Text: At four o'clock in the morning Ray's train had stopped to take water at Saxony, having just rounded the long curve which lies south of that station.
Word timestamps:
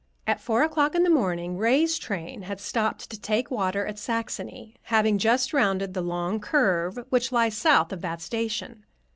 At 0.25 0.41
four 0.41 0.63
o'clock 0.63 0.95
in 0.95 1.03
the 1.03 1.11
morning 1.11 1.59
Ray's 1.59 1.99
train 1.99 2.41
had 2.41 2.59
stopped 2.59 3.07
to 3.11 3.21
take 3.21 3.51
water 3.51 3.85
at 3.85 3.99
Saxony, 3.99 4.75
having 4.85 5.19
just 5.19 5.53
rounded 5.53 5.93
the 5.93 6.01
long 6.01 6.39
curve 6.39 6.97
which 7.09 7.31
lies 7.31 7.55
south 7.55 7.93
of 7.93 8.01
that 8.01 8.19
station. 8.19 8.83